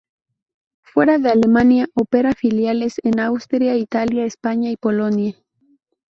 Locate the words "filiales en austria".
2.33-3.75